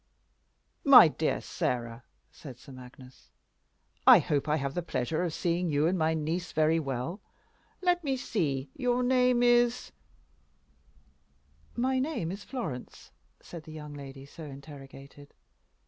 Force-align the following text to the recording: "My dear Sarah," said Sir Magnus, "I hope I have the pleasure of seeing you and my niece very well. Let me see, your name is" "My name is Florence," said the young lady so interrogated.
"My 0.83 1.07
dear 1.09 1.41
Sarah," 1.41 2.03
said 2.31 2.57
Sir 2.57 2.71
Magnus, 2.71 3.29
"I 4.07 4.17
hope 4.17 4.49
I 4.49 4.55
have 4.55 4.73
the 4.73 4.81
pleasure 4.81 5.21
of 5.23 5.31
seeing 5.31 5.69
you 5.69 5.85
and 5.85 5.95
my 5.95 6.15
niece 6.15 6.53
very 6.53 6.79
well. 6.79 7.21
Let 7.83 8.03
me 8.03 8.17
see, 8.17 8.71
your 8.75 9.03
name 9.03 9.43
is" 9.43 9.91
"My 11.85 11.99
name 11.99 12.31
is 12.31 12.43
Florence," 12.43 13.11
said 13.41 13.61
the 13.65 13.73
young 13.73 13.93
lady 13.93 14.25
so 14.25 14.43
interrogated. 14.45 15.35